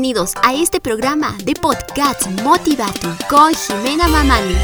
[0.00, 4.54] Bienvenidos a este programa de podcast Motivatu con Jimena Mamani.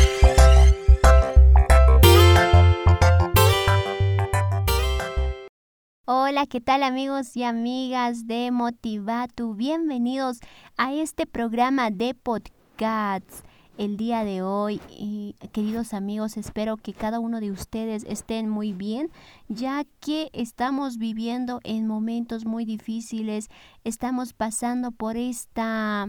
[6.07, 9.53] Hola, ¿qué tal amigos y amigas de Motivatu?
[9.53, 10.39] Bienvenidos
[10.79, 13.45] a este programa de podcasts
[13.79, 14.81] el día de hoy.
[14.91, 19.11] Y, queridos amigos, espero que cada uno de ustedes estén muy bien,
[19.49, 23.49] ya que estamos viviendo en momentos muy difíciles.
[23.85, 26.09] Estamos pasando por esta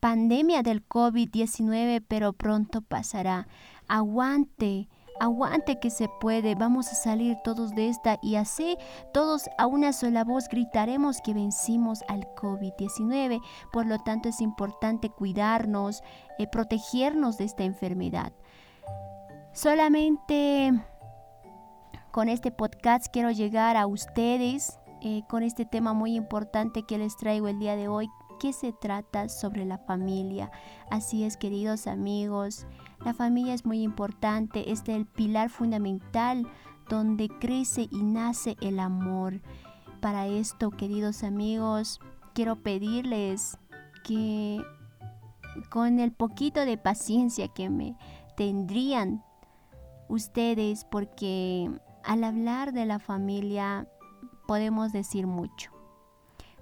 [0.00, 3.48] pandemia del COVID-19, pero pronto pasará.
[3.88, 4.88] Aguante
[5.20, 8.76] Aguante que se puede, vamos a salir todos de esta y así
[9.12, 13.40] todos a una sola voz gritaremos que vencimos al COVID-19.
[13.72, 16.02] Por lo tanto es importante cuidarnos,
[16.38, 18.32] eh, protegernos de esta enfermedad.
[19.52, 20.72] Solamente
[22.10, 27.16] con este podcast quiero llegar a ustedes eh, con este tema muy importante que les
[27.16, 28.08] traigo el día de hoy,
[28.40, 30.50] que se trata sobre la familia.
[30.90, 32.66] Así es, queridos amigos,
[33.04, 36.46] la familia es muy importante, es el pilar fundamental
[36.88, 39.40] donde crece y nace el amor.
[40.00, 42.00] Para esto, queridos amigos,
[42.34, 43.58] quiero pedirles
[44.04, 44.62] que
[45.70, 47.96] con el poquito de paciencia que me
[48.36, 49.24] tendrían
[50.08, 51.70] ustedes, porque
[52.04, 53.88] al hablar de la familia
[54.46, 55.72] podemos decir mucho.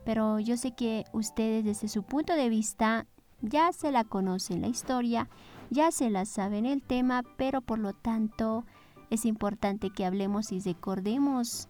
[0.05, 3.07] Pero yo sé que ustedes desde su punto de vista
[3.42, 5.29] ya se la conocen la historia
[5.70, 8.64] ya se la saben el tema, pero por lo tanto
[9.11, 11.69] es importante que hablemos y recordemos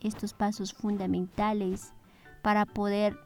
[0.00, 1.92] estos pasos fundamentales
[2.42, 3.18] para poder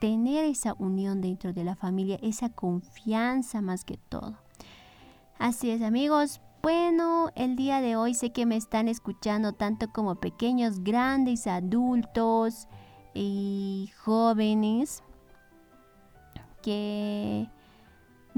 [0.00, 4.36] tener esa unión dentro de la familia, esa confianza más que todo.
[5.38, 10.16] Así es amigos, bueno, el día de hoy sé que me están escuchando tanto como
[10.16, 12.68] pequeños, grandes, adultos
[13.14, 15.02] y jóvenes
[16.62, 17.48] que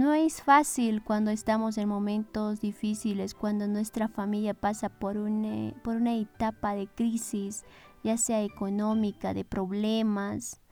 [0.00, 5.96] no es fácil cuando estamos en momentos difíciles, cuando nuestra familia pasa por una, por
[5.96, 7.64] una etapa de crisis,
[8.02, 10.62] ya sea económica, de problemas.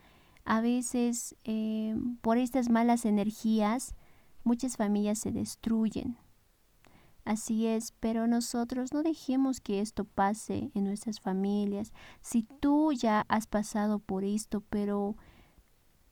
[0.46, 3.94] A veces eh, por estas malas energías
[4.44, 6.16] muchas familias se destruyen.
[7.26, 11.92] Así es, pero nosotros no dejemos que esto pase en nuestras familias.
[12.22, 15.16] Si tú ya has pasado por esto, pero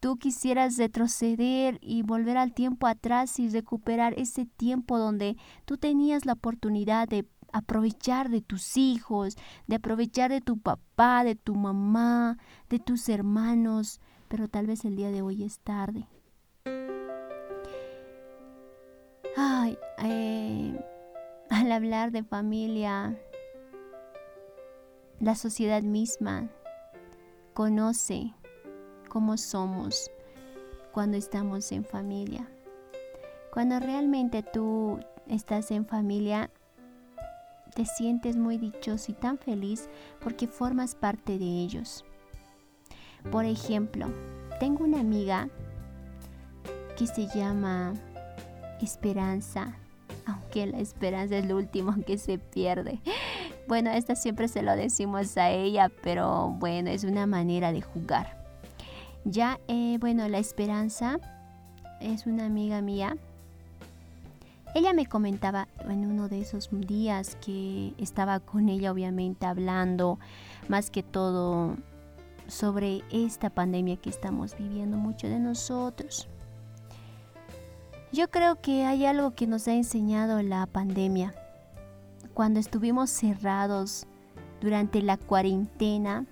[0.06, 6.26] tú quisieras retroceder y volver al tiempo atrás y recuperar ese tiempo donde tú tenías
[6.26, 9.36] la oportunidad de aprovechar de tus hijos,
[9.66, 12.38] de aprovechar de tu papá, de tu mamá,
[12.70, 16.06] de tus hermanos, pero tal vez el día de hoy es tarde.
[19.36, 20.80] Ay, eh,
[21.50, 23.18] al hablar de familia,
[25.18, 26.48] la sociedad misma
[27.54, 28.36] conoce
[29.16, 30.10] cómo somos
[30.92, 32.46] cuando estamos en familia.
[33.50, 36.50] Cuando realmente tú estás en familia,
[37.74, 39.88] te sientes muy dichoso y tan feliz
[40.20, 42.04] porque formas parte de ellos.
[43.32, 44.08] Por ejemplo,
[44.60, 45.48] tengo una amiga
[46.98, 47.94] que se llama
[48.82, 49.78] Esperanza,
[50.26, 53.00] aunque la esperanza es lo último que se pierde.
[53.66, 58.35] Bueno, esta siempre se lo decimos a ella, pero bueno, es una manera de jugar.
[59.28, 61.18] Ya, eh, bueno, la esperanza
[62.00, 63.16] es una amiga mía.
[64.72, 70.20] Ella me comentaba en uno de esos días que estaba con ella, obviamente, hablando
[70.68, 71.76] más que todo
[72.46, 76.28] sobre esta pandemia que estamos viviendo mucho de nosotros.
[78.12, 81.34] Yo creo que hay algo que nos ha enseñado la pandemia.
[82.32, 84.06] Cuando estuvimos cerrados
[84.60, 86.26] durante la cuarentena,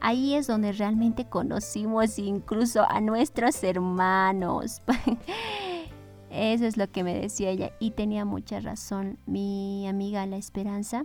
[0.00, 4.82] Ahí es donde realmente conocimos incluso a nuestros hermanos.
[6.30, 9.18] Eso es lo que me decía ella y tenía mucha razón.
[9.26, 11.04] Mi amiga La Esperanza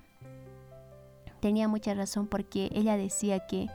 [1.39, 3.69] tenía mucha razón porque ella decía que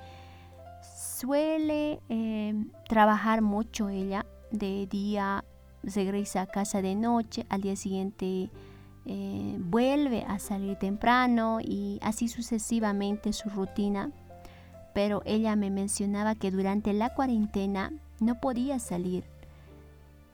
[0.83, 2.55] suele eh,
[2.89, 5.45] trabajar mucho ella de día,
[5.83, 8.51] regresa a casa de noche, al día siguiente
[9.05, 14.13] eh, vuelve a salir temprano y así sucesivamente su rutina
[14.99, 19.23] pero ella me mencionaba que durante la cuarentena no podía salir.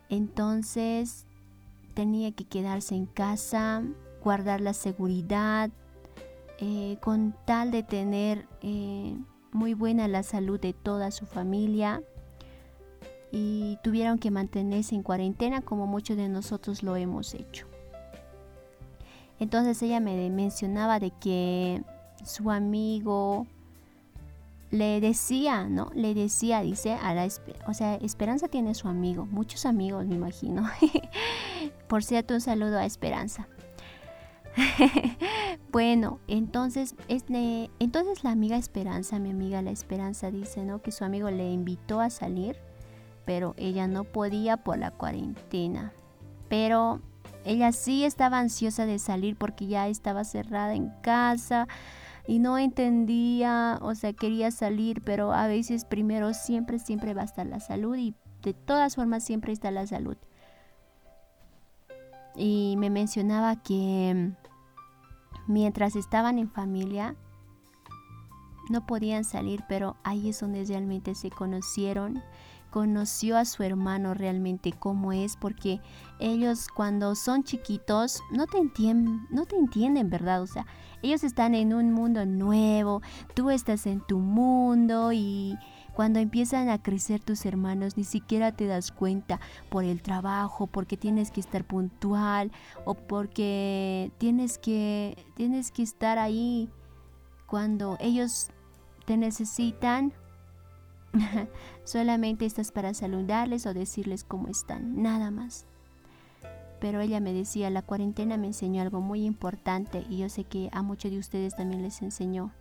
[0.09, 1.27] Entonces
[1.93, 3.83] tenía que quedarse en casa,
[4.23, 5.69] guardar la seguridad,
[6.61, 9.19] eh, con tal de tener eh,
[9.53, 12.03] muy buena la salud de toda su familia.
[13.33, 17.67] Y tuvieron que mantenerse en cuarentena como muchos de nosotros lo hemos hecho.
[19.39, 21.83] Entonces ella me mencionaba de que
[22.25, 23.47] su amigo
[24.75, 25.93] le decía, ¿no?
[25.95, 27.29] Le decía, dice, a la,
[27.69, 30.69] o sea, Esperanza tiene su amigo, muchos amigos, me imagino.
[31.89, 33.47] Por cierto, un saludo a Esperanza.
[35.71, 40.83] bueno, entonces, este, entonces la amiga Esperanza, mi amiga la Esperanza dice, ¿no?
[40.83, 42.57] Que su amigo le invitó a salir,
[43.25, 45.93] pero ella no podía por la cuarentena.
[46.49, 47.01] Pero
[47.45, 51.69] ella sí estaba ansiosa de salir porque ya estaba cerrada en casa
[52.27, 57.27] y no entendía, o sea, quería salir, pero a veces primero siempre, siempre va a
[57.27, 60.17] estar la salud y de todas formas siempre está la salud.
[62.37, 64.33] Y me mencionaba que
[65.47, 67.15] mientras estaban en familia,
[68.71, 72.23] no podían salir, pero ahí es donde realmente se conocieron
[72.75, 75.81] conoció a su hermano realmente cómo es, porque
[76.19, 80.43] ellos cuando son chiquitos no te entienden, no te entienden, ¿verdad?
[80.43, 80.67] O sea,
[81.01, 83.01] ellos están en un mundo nuevo,
[83.35, 85.57] tú estás en tu mundo y
[85.95, 89.39] cuando empiezan a crecer tus hermanos ni siquiera te das cuenta
[89.69, 92.51] por el trabajo, porque tienes que estar puntual
[92.85, 96.69] o porque tienes que tienes que estar ahí
[97.47, 98.49] cuando ellos
[99.07, 100.13] te necesitan
[101.85, 105.67] Solamente estás para saludarles o decirles cómo están, nada más.
[106.81, 110.69] Pero ella me decía, la cuarentena me enseñó algo muy importante y yo sé que
[110.73, 112.53] a muchos de ustedes también les enseñó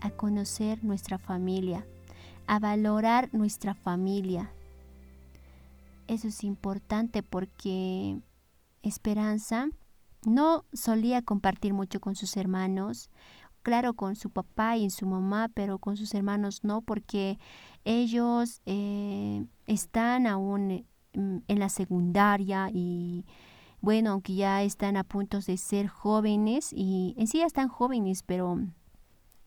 [0.00, 1.86] a conocer nuestra familia,
[2.46, 4.50] a valorar nuestra familia.
[6.06, 8.20] Eso es importante porque
[8.82, 9.68] Esperanza
[10.24, 13.10] no solía compartir mucho con sus hermanos
[13.66, 17.36] claro, con su papá y su mamá, pero con sus hermanos no, porque
[17.86, 20.84] ellos eh, están aún
[21.14, 23.24] mm, en la secundaria y
[23.80, 28.24] bueno, aunque ya están a punto de ser jóvenes y en sí ya están jóvenes,
[28.24, 28.58] pero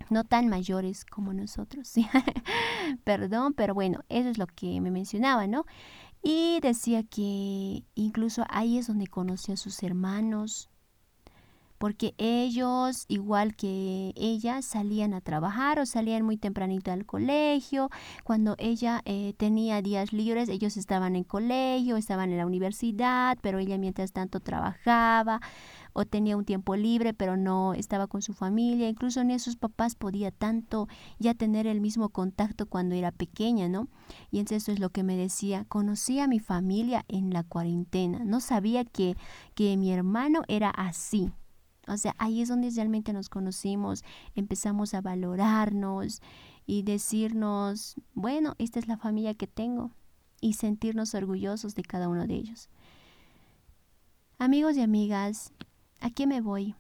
[0.10, 1.94] no tan mayores como nosotros.
[3.04, 5.66] Perdón, pero bueno, eso es lo que me mencionaba, ¿no?
[6.24, 10.70] Y decía que incluso ahí es donde conoció a sus hermanos,
[11.80, 17.90] porque ellos, igual que ella, salían a trabajar o salían muy tempranito al colegio.
[18.24, 23.60] Cuando ella eh, tenía días libres, ellos estaban en colegio, estaban en la universidad, pero
[23.60, 25.40] ella mientras tanto trabajaba
[25.94, 28.90] o tenía un tiempo libre, pero no estaba con su familia.
[28.90, 33.88] Incluso ni sus papás podía tanto ya tener el mismo contacto cuando era pequeña, ¿no?
[34.32, 38.20] Y entonces eso es lo que me decía, conocí a mi familia en la cuarentena,
[38.26, 39.16] no sabía que,
[39.56, 41.32] que mi hermano era así.
[41.90, 44.04] O sea, ahí es donde realmente nos conocimos,
[44.36, 46.22] empezamos a valorarnos
[46.66, 49.92] y decirnos, bueno, esta es la familia que tengo
[50.42, 52.70] y sentirnos orgullosos de cada uno de ellos.
[54.38, 55.52] Amigos y amigas,
[56.00, 56.76] ¿a qué me voy?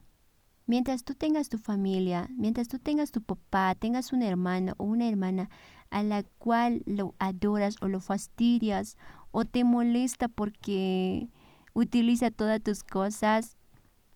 [0.65, 5.09] Mientras tú tengas tu familia, mientras tú tengas tu papá, tengas un hermano o una
[5.09, 5.49] hermana
[5.89, 8.95] a la cual lo adoras o lo fastidias
[9.31, 11.29] o te molesta porque
[11.73, 13.57] utiliza todas tus cosas,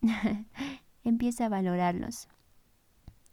[1.03, 2.27] empieza a valorarlos.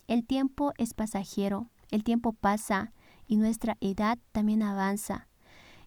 [0.07, 2.93] El tiempo es pasajero, el tiempo pasa
[3.27, 5.29] y nuestra edad también avanza.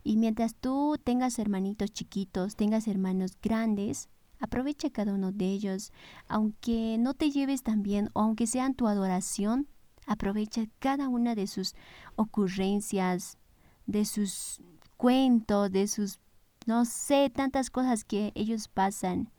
[0.03, 4.09] Y mientras tú tengas hermanitos chiquitos, tengas hermanos grandes,
[4.39, 5.91] aprovecha cada uno de ellos.
[6.27, 9.67] Aunque no te lleves tan bien o aunque sean tu adoración,
[10.05, 11.75] aprovecha cada una de sus
[12.15, 13.37] ocurrencias,
[13.85, 14.61] de sus
[14.97, 16.19] cuentos, de sus,
[16.65, 19.29] no sé, tantas cosas que ellos pasan.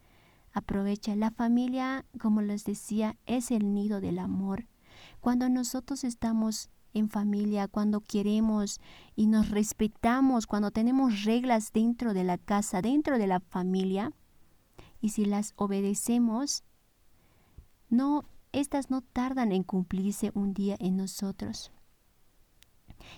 [0.54, 1.16] Aprovecha.
[1.16, 4.68] La familia, como les decía, es el nido del amor.
[5.20, 8.80] Cuando nosotros estamos en familia, cuando queremos
[9.16, 14.12] y nos respetamos, cuando tenemos reglas dentro de la casa, dentro de la familia,
[15.00, 16.62] y si las obedecemos,
[17.90, 21.72] no, estas no tardan en cumplirse un día en nosotros.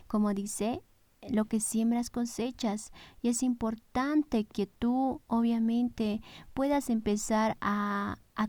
[0.06, 0.82] Como dice
[1.30, 2.92] lo que siembras cosechas.
[3.23, 6.21] Y es importante que tú obviamente
[6.54, 8.49] puedas empezar a, a,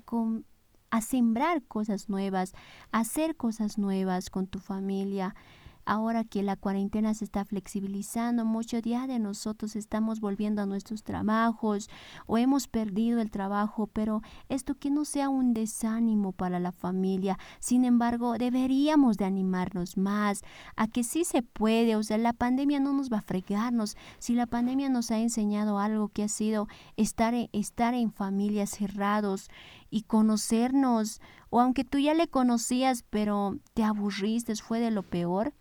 [0.90, 2.54] a sembrar cosas nuevas,
[2.92, 5.36] a hacer cosas nuevas con tu familia
[5.90, 11.02] Ahora que la cuarentena se está flexibilizando, muchos ya de nosotros estamos volviendo a nuestros
[11.02, 11.90] trabajos
[12.26, 17.40] o hemos perdido el trabajo, pero esto que no sea un desánimo para la familia.
[17.62, 20.42] Sin embargo, deberíamos de animarnos más
[20.76, 23.96] a que sí se puede, o sea, la pandemia no nos va a fregarnos.
[24.20, 26.68] Si la pandemia nos ha enseñado algo que ha sido
[26.98, 29.48] estar, estar en familias cerrados
[29.90, 35.54] y conocernos, o aunque tú ya le conocías, pero te aburriste, fue de lo peor,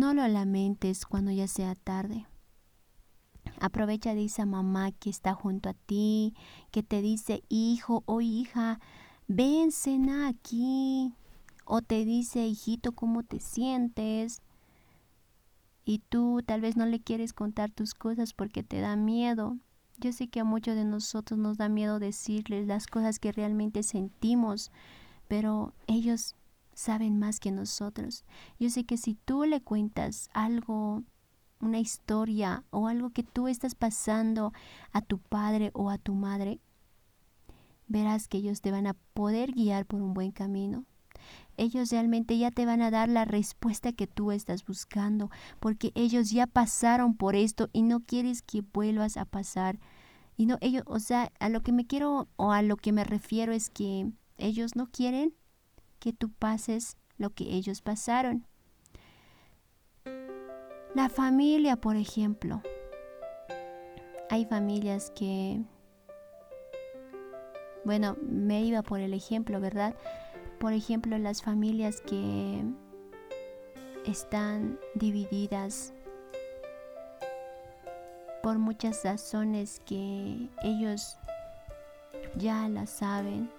[0.00, 2.26] no lo lamentes cuando ya sea tarde.
[3.60, 6.34] Aprovecha de esa mamá que está junto a ti,
[6.70, 8.80] que te dice, hijo o hija,
[9.28, 11.12] ven, cena aquí.
[11.66, 14.40] o te dice, hijito, ¿cómo te sientes?
[15.84, 19.58] Y tú tal vez no le quieres contar tus cosas porque te da miedo.
[19.98, 23.82] Yo sé que a muchos de nosotros nos da miedo decirles las cosas que realmente
[23.82, 24.72] sentimos,
[25.28, 26.36] pero ellos
[26.74, 28.24] saben más que nosotros.
[28.58, 31.02] Yo sé que si tú le cuentas algo,
[31.60, 34.52] una historia o algo que tú estás pasando
[34.92, 36.60] a tu padre o a tu madre,
[37.86, 40.84] verás que ellos te van a poder guiar por un buen camino.
[41.56, 46.30] Ellos realmente ya te van a dar la respuesta que tú estás buscando, porque ellos
[46.30, 49.78] ya pasaron por esto y no quieres que vuelvas a pasar.
[50.36, 53.04] Y no ellos, o sea, a lo que me quiero o a lo que me
[53.04, 55.34] refiero es que ellos no quieren
[56.00, 58.46] que tú pases lo que ellos pasaron.
[60.94, 62.62] La familia, por ejemplo.
[64.30, 65.60] Hay familias que,
[67.84, 69.94] bueno, me iba por el ejemplo, ¿verdad?
[70.58, 72.64] Por ejemplo, las familias que
[74.04, 75.92] están divididas
[78.42, 81.18] por muchas razones que ellos
[82.36, 83.50] ya las saben,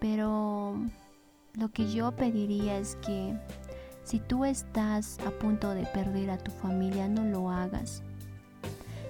[0.00, 0.76] pero
[1.56, 3.34] lo que yo pediría es que
[4.02, 8.02] si tú estás a punto de perder a tu familia, no lo hagas.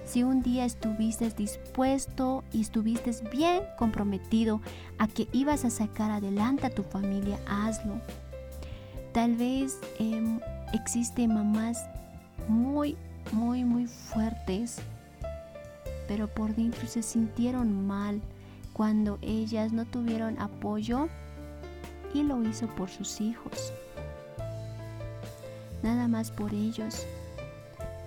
[0.05, 4.61] Si un día estuviste dispuesto y estuviste bien comprometido
[4.99, 7.99] a que ibas a sacar adelante a tu familia, hazlo.
[9.11, 10.39] Tal vez eh,
[10.73, 11.83] existen mamás
[12.47, 12.95] muy,
[13.31, 14.77] muy, muy fuertes,
[16.07, 18.21] pero por dentro se sintieron mal
[18.73, 21.09] cuando ellas no tuvieron apoyo
[22.15, 23.73] y lo hizo por sus hijos.
[25.83, 27.05] Nada más por ellos.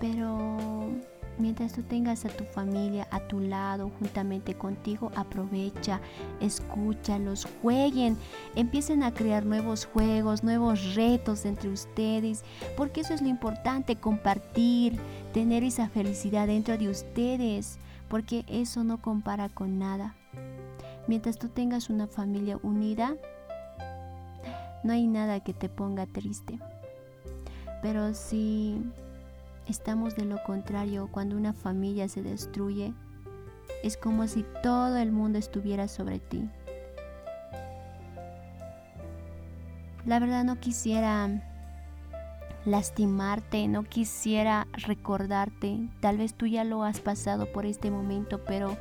[0.01, 0.89] Pero
[1.37, 6.01] mientras tú tengas a tu familia a tu lado, juntamente contigo, aprovecha,
[6.41, 8.17] escúchalos, jueguen,
[8.55, 12.43] empiecen a crear nuevos juegos, nuevos retos entre ustedes,
[12.75, 14.99] porque eso es lo importante, compartir,
[15.33, 20.15] tener esa felicidad dentro de ustedes, porque eso no compara con nada.
[21.07, 23.15] Mientras tú tengas una familia unida,
[24.83, 26.59] no hay nada que te ponga triste.
[27.81, 28.81] Pero si
[29.67, 32.93] estamos de lo contrario, cuando una familia se destruye,
[33.83, 36.49] es como si todo el mundo estuviera sobre ti.
[40.05, 41.29] La verdad no quisiera
[42.65, 48.77] lastimarte, no quisiera recordarte, tal vez tú ya lo has pasado por este momento, pero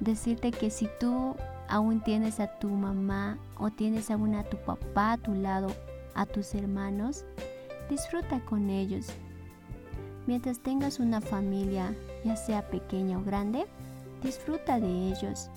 [0.00, 1.36] decirte que si tú
[1.68, 5.68] aún tienes a tu mamá o tienes aún a tu papá a tu lado,
[6.14, 7.24] a tus hermanos,
[7.88, 9.06] disfruta con ellos.
[10.26, 11.94] Mientras tengas una familia,
[12.24, 13.66] ya sea pequeña o grande,
[14.22, 15.50] disfruta de ellos.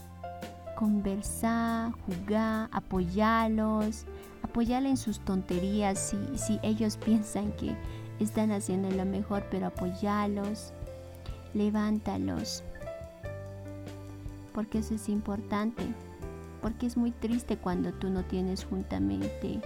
[0.75, 4.05] Conversa, jugar, apoyarlos,
[4.43, 7.75] apoyarle en sus tonterías si, si ellos piensan que
[8.19, 10.73] están haciendo lo mejor, pero apoyarlos,
[11.53, 12.63] levántalos,
[14.57, 15.83] porque eso es importante,
[16.63, 19.61] porque es muy triste cuando tú no tienes juntamente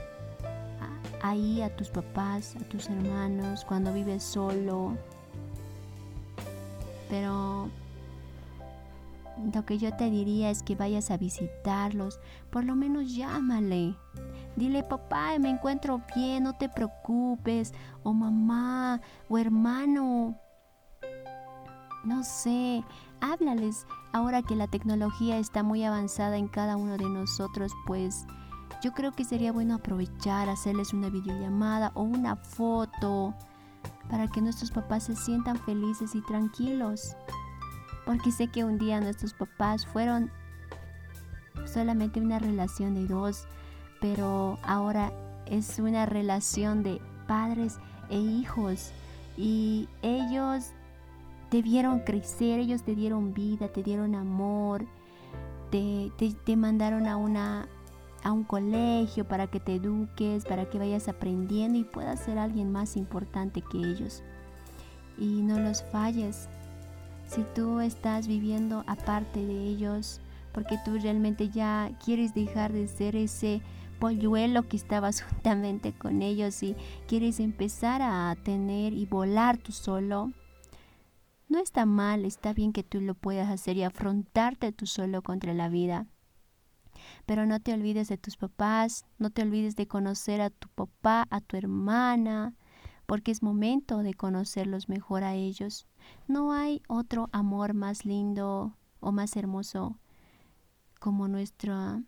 [1.21, 4.97] ahí a tus papás, a tus hermanos, cuando vives solo.
[7.09, 7.69] Pero
[9.53, 12.19] lo que yo te diría es que vayas a visitarlos,
[12.49, 13.95] por lo menos llámale.
[14.57, 17.73] Dile, papá, me encuentro bien, no te preocupes.
[18.03, 20.35] O mamá, o hermano.
[22.03, 22.83] No sé,
[23.21, 23.85] háblales.
[24.11, 28.25] Ahora que la tecnología está muy avanzada en cada uno de nosotros, pues
[28.83, 33.33] yo creo que sería bueno aprovechar, hacerles una videollamada o una foto
[34.09, 37.15] para que nuestros papás se sientan felices y tranquilos.
[38.05, 40.31] Porque sé que un día nuestros papás fueron
[41.65, 43.47] solamente una relación de dos,
[44.01, 45.13] pero ahora
[45.45, 47.77] es una relación de padres
[48.09, 48.91] e hijos.
[49.37, 50.71] Y ellos
[51.51, 54.85] debieron crecer, ellos te dieron vida, te dieron amor,
[55.69, 57.67] te, te mandaron a una
[58.23, 62.71] a un colegio para que te eduques, para que vayas aprendiendo y puedas ser alguien
[62.71, 64.23] más importante que ellos.
[65.17, 66.47] Y no los falles.
[67.27, 70.21] Si tú estás viviendo aparte de ellos,
[70.53, 73.61] porque tú realmente ya quieres dejar de ser ese
[73.99, 76.75] polluelo que estabas juntamente con ellos y
[77.07, 80.31] quieres empezar a tener y volar tú solo,
[81.51, 85.53] no está mal, está bien que tú lo puedas hacer y afrontarte tú solo contra
[85.53, 86.07] la vida.
[87.25, 91.27] Pero no te olvides de tus papás, no te olvides de conocer a tu papá,
[91.29, 92.55] a tu hermana,
[93.05, 95.87] porque es momento de conocerlos mejor a ellos.
[96.25, 99.99] No hay otro amor más lindo o más hermoso
[101.01, 102.01] como nuestra,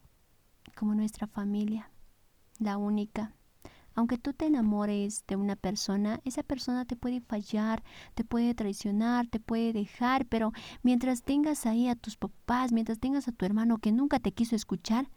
[0.78, 1.92] como nuestra familia.
[2.60, 3.36] la única.
[3.96, 7.84] Aunque tú te enamores de una persona, esa persona te puede fallar,
[8.16, 13.28] te puede traicionar, te puede dejar, pero mientras tengas ahí a tus papás, mientras tengas
[13.28, 15.10] a tu hermano que nunca te quiso escuchar,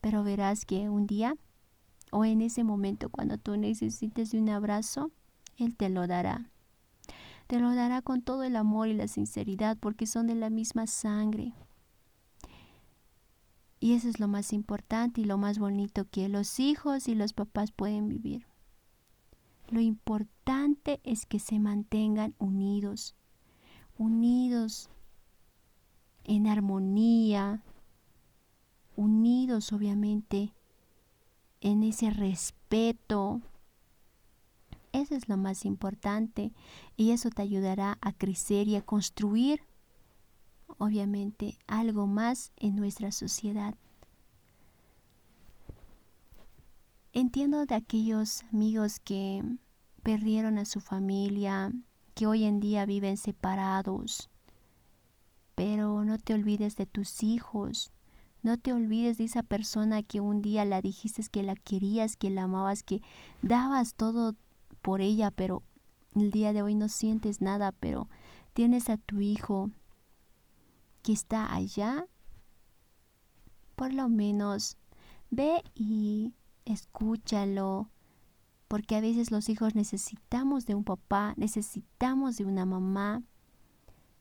[0.00, 1.36] pero verás que un día
[2.10, 5.10] o en ese momento cuando tú necesites de un abrazo,
[5.56, 6.50] Él te lo dará.
[7.46, 10.86] Te lo dará con todo el amor y la sinceridad porque son de la misma
[10.86, 11.54] sangre.
[13.82, 17.32] Y eso es lo más importante y lo más bonito que los hijos y los
[17.32, 18.46] papás pueden vivir.
[19.70, 23.16] Lo importante es que se mantengan unidos,
[23.98, 24.88] unidos
[26.22, 27.64] en armonía,
[28.94, 30.54] unidos obviamente
[31.60, 33.40] en ese respeto.
[34.92, 36.52] Eso es lo más importante
[36.96, 39.64] y eso te ayudará a crecer y a construir
[40.82, 43.76] obviamente algo más en nuestra sociedad.
[47.12, 49.44] Entiendo de aquellos amigos que
[50.02, 51.70] perdieron a su familia,
[52.14, 54.28] que hoy en día viven separados,
[55.54, 57.92] pero no te olvides de tus hijos,
[58.42, 62.28] no te olvides de esa persona que un día la dijiste que la querías, que
[62.28, 63.02] la amabas, que
[63.42, 64.34] dabas todo
[64.80, 65.62] por ella, pero
[66.16, 68.08] el día de hoy no sientes nada, pero
[68.52, 69.70] tienes a tu hijo,
[71.02, 72.06] que está allá,
[73.76, 74.76] por lo menos
[75.30, 77.90] ve y escúchalo,
[78.68, 83.22] porque a veces los hijos necesitamos de un papá, necesitamos de una mamá,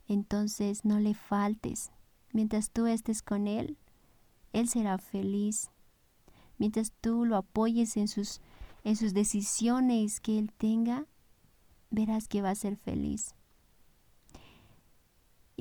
[0.08, 1.92] entonces no le faltes.
[2.34, 3.78] Mientras tú estés con él,
[4.54, 5.70] él será feliz.
[6.58, 8.42] Mientras tú lo apoyes en sus,
[8.84, 11.06] en sus decisiones que él tenga,
[11.90, 13.36] verás que va a ser feliz.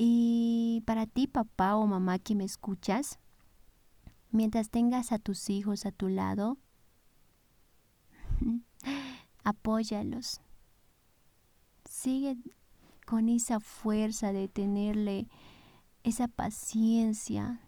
[0.02, 3.19] Y para ti, papá o mamá que me escuchas,
[4.30, 6.57] mientras tengas a tus hijos a tu lado,
[9.45, 10.41] apóyalos.
[11.84, 12.39] Sigue
[13.04, 15.28] con esa fuerza de tenerle
[16.02, 17.60] esa paciencia.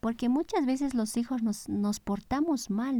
[0.00, 2.96] Porque muchas veces los hijos nos, nos portamos mal,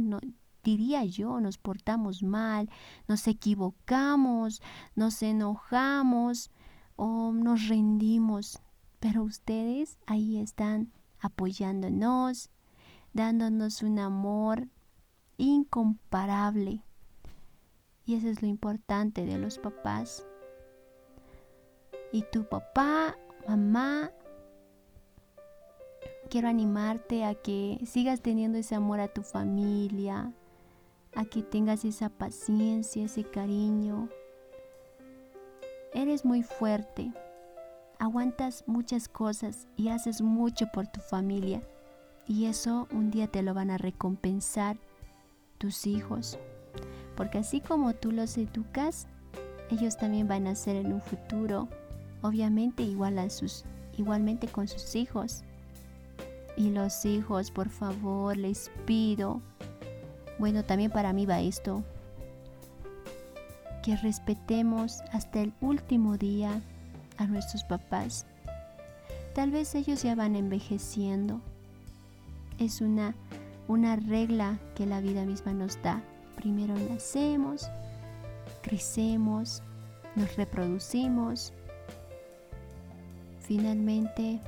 [0.63, 2.69] diría yo, nos portamos mal,
[3.07, 4.61] nos equivocamos,
[4.93, 6.51] nos enojamos,
[7.03, 8.61] o nos rendimos,
[8.99, 12.51] pero ustedes ahí están apoyándonos,
[13.11, 14.67] dándonos un amor
[15.37, 16.83] incomparable.
[18.05, 20.27] Y eso es lo importante de los papás.
[22.11, 24.11] Y tu papá, mamá,
[26.29, 30.35] quiero animarte a que sigas teniendo ese amor a tu familia,
[31.15, 34.07] a que tengas esa paciencia, ese cariño,
[35.93, 37.11] Eres muy fuerte,
[37.99, 41.61] aguantas muchas cosas y haces mucho por tu familia.
[42.25, 44.77] Y eso un día te lo van a recompensar
[45.57, 46.39] tus hijos.
[47.17, 49.07] Porque así como tú los educas,
[49.69, 51.67] ellos también van a ser en un futuro,
[52.21, 53.65] obviamente igual a sus,
[53.97, 55.43] igualmente con sus hijos.
[56.55, 59.41] Y los hijos, por favor, les pido.
[60.39, 61.83] Bueno, también para mí va esto
[63.81, 66.61] que respetemos hasta el último día
[67.17, 68.25] a nuestros papás.
[69.33, 71.41] Tal vez ellos ya van envejeciendo.
[72.59, 73.15] Es una,
[73.67, 76.01] una regla que la vida misma nos da.
[76.35, 77.69] Primero nacemos,
[78.61, 79.63] crecemos,
[80.15, 81.53] nos reproducimos.
[83.39, 84.39] Finalmente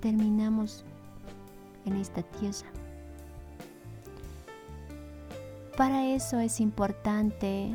[0.00, 0.84] terminamos
[1.84, 2.68] en esta tierra.
[5.76, 7.74] Para eso es importante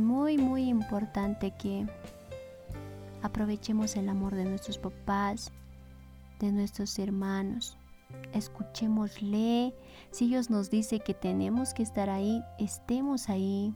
[0.00, 1.86] muy, muy importante que
[3.22, 5.52] aprovechemos el amor de nuestros papás,
[6.40, 7.76] de nuestros hermanos.
[8.32, 9.74] Escuchémosle.
[10.10, 13.74] Si ellos nos dicen que tenemos que estar ahí, estemos ahí.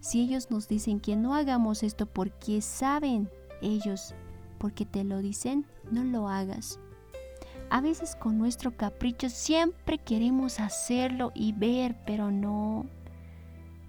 [0.00, 3.28] Si ellos nos dicen que no hagamos esto porque saben
[3.60, 4.14] ellos,
[4.58, 6.78] porque te lo dicen, no lo hagas.
[7.70, 12.86] A veces con nuestro capricho siempre queremos hacerlo y ver, pero no.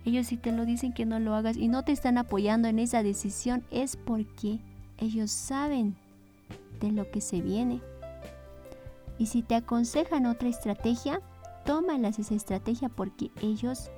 [0.05, 2.79] Ellos si te lo dicen que no lo hagas y no te están apoyando en
[2.79, 4.59] esa decisión es porque
[4.99, 5.95] ellos saben
[6.79, 7.81] de lo que se viene.
[9.17, 11.21] Y si te aconsejan otra estrategia,
[11.65, 13.89] tómalas esa estrategia porque ellos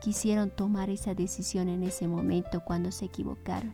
[0.00, 3.72] quisieron tomar esa decisión en ese momento cuando se equivocaron.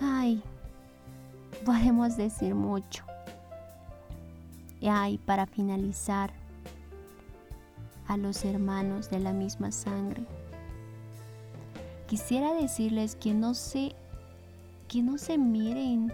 [0.00, 0.42] Ay,
[1.64, 3.04] podemos decir mucho.
[4.80, 6.30] Y ay, para finalizar,
[8.06, 10.24] a los hermanos de la misma sangre.
[12.06, 13.94] Quisiera decirles que no se
[14.88, 16.12] que no se miren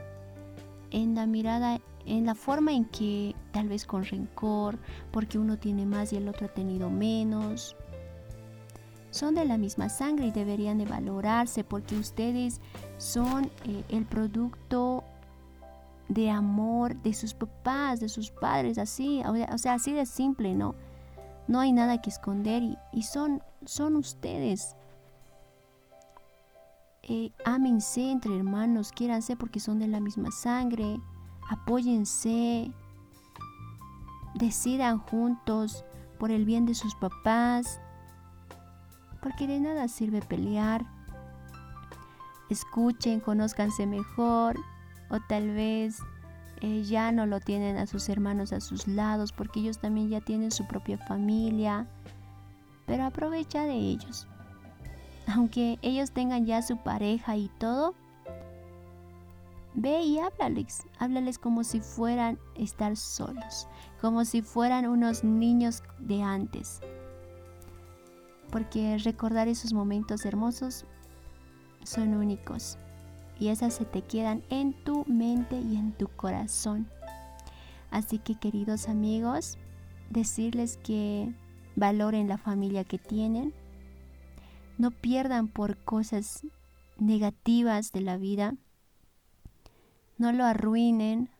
[0.90, 4.78] en la mirada en la forma en que tal vez con rencor,
[5.10, 7.76] porque uno tiene más y el otro ha tenido menos.
[9.10, 12.60] Son de la misma sangre y deberían de valorarse porque ustedes
[12.98, 15.04] son eh, el producto
[16.08, 20.74] de amor de sus papás, de sus padres, así, o sea, así de simple, ¿no?
[21.50, 23.42] No hay nada que esconder y, son,
[23.96, 24.76] ustedes.
[27.02, 31.00] Eh, ámense entre hermanos, quiéranse porque son de la misma sangre
[31.50, 32.70] apóyense,
[34.34, 35.84] decidan juntos
[36.20, 37.80] por el bien de sus papás,
[39.20, 40.86] porque de nada sirve pelear.
[42.48, 44.56] Escuchen, conózcanse mejor
[45.10, 45.98] o tal vez
[46.60, 50.20] eh, ya no lo tienen a sus hermanos a sus lados porque ellos también ya
[50.20, 51.86] tienen su propia familia,
[52.86, 54.26] pero aprovecha de ellos.
[55.26, 57.94] Aunque ellos tengan ya su pareja y todo,
[59.74, 63.68] Ve y háblales, háblales como si fueran estar solos,
[64.00, 66.80] como si fueran unos niños de antes.
[68.50, 70.86] Porque recordar esos momentos hermosos
[71.84, 72.78] son únicos
[73.40, 76.88] y esas se te quedan en tu mente y en tu corazón.
[77.90, 79.58] Así que queridos amigos,
[80.10, 81.34] decirles que
[81.74, 83.54] valoren la familia que tienen,
[84.78, 86.46] no pierdan por cosas
[86.98, 88.54] negativas de la vida,
[90.18, 91.30] no lo arruinen.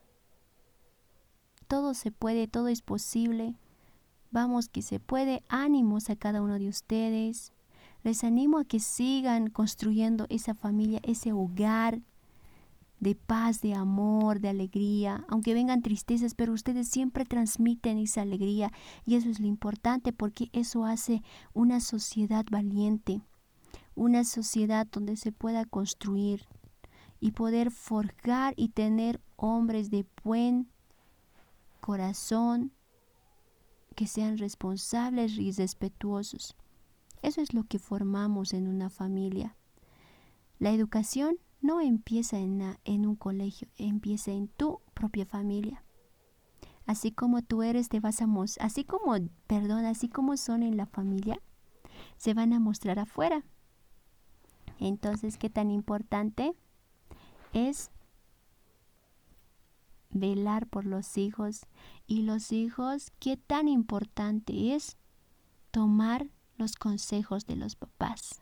[1.67, 3.55] Todo se puede, todo es posible.
[4.31, 5.43] Vamos que se puede.
[5.49, 7.53] Ánimos a cada uno de ustedes.
[8.03, 12.01] Les animo a que sigan construyendo esa familia, ese hogar
[12.99, 18.71] de paz, de amor, de alegría, aunque vengan tristezas, pero ustedes siempre transmiten esa alegría
[19.05, 23.21] y eso es lo importante porque eso hace una sociedad valiente,
[23.95, 26.45] una sociedad donde se pueda construir,
[27.21, 30.67] y poder forjar y tener hombres de buen
[31.79, 32.73] corazón
[33.95, 36.55] que sean responsables y respetuosos.
[37.21, 39.55] Eso es lo que formamos en una familia.
[40.59, 45.83] La educación no empieza en, en un colegio, empieza en tu propia familia.
[46.85, 49.15] Así como tú eres, te vas a mostrar, así como,
[49.47, 51.39] perdón, así como son en la familia,
[52.17, 53.43] se van a mostrar afuera.
[54.79, 56.55] Entonces, ¿qué tan importante?
[57.53, 57.91] es
[60.09, 61.67] velar por los hijos
[62.07, 64.97] y los hijos, qué tan importante es
[65.71, 66.27] tomar
[66.61, 68.39] los consejos de los papás.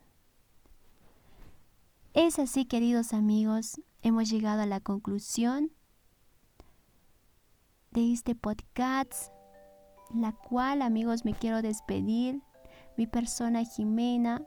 [2.13, 5.71] Es así, queridos amigos, hemos llegado a la conclusión
[7.91, 9.31] de este podcast,
[10.13, 12.41] la cual, amigos, me quiero despedir.
[12.97, 14.45] Mi persona Jimena.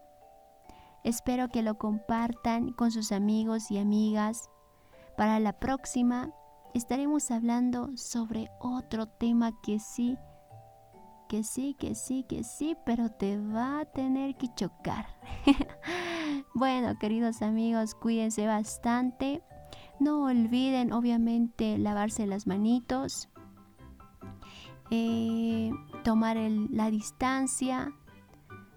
[1.02, 4.50] Espero que lo compartan con sus amigos y amigas
[5.16, 6.34] para la próxima
[6.74, 10.18] estaremos hablando sobre otro tema que sí,
[11.32, 15.06] que sí, que sí, que sí, pero te va a tener que chocar.
[16.54, 19.42] bueno, queridos amigos, cuídense bastante.
[19.98, 23.30] No olviden, obviamente, lavarse las manitos,
[24.90, 25.70] eh,
[26.04, 27.94] tomar la distancia,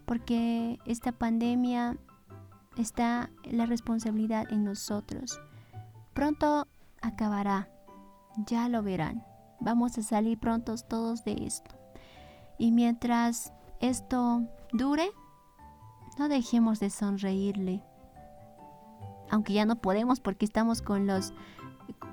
[0.05, 1.97] porque esta pandemia
[2.77, 5.41] está la responsabilidad en nosotros.
[6.13, 6.69] Pronto
[7.01, 7.67] acabará,
[8.47, 9.25] ya lo verán.
[9.59, 11.84] Vamos a salir prontos todos de esto.
[12.57, 15.09] Y mientras esto dure,
[16.17, 17.83] no dejemos de sonreírle.
[19.29, 21.33] Aunque ya no podemos porque estamos con los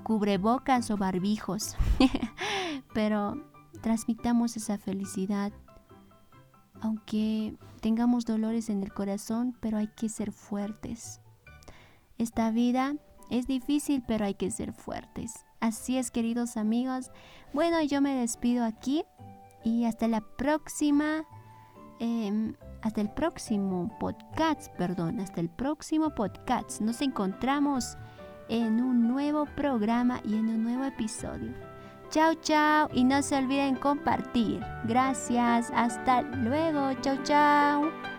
[0.03, 1.75] cubrebocas o barbijos.
[2.93, 3.51] Pero
[3.81, 5.51] transmitamos esa felicidad.
[6.81, 11.21] Aunque tengamos dolores en el corazón, pero hay que ser fuertes.
[12.17, 12.95] Esta vida
[13.29, 15.45] es difícil, pero hay que ser fuertes.
[15.61, 17.09] Así es, queridos amigos.
[17.53, 19.05] Bueno, yo me despido aquí
[19.63, 21.25] y hasta la próxima.
[21.99, 26.81] Em, hasta el próximo podcast, perdón, hasta el próximo podcast.
[26.81, 27.97] Nos encontramos
[28.49, 31.53] en un nuevo programa y en un nuevo episodio.
[32.09, 34.59] Chao, chao y no se olviden compartir.
[34.83, 36.93] Gracias, hasta luego.
[37.01, 38.12] Chao, chao.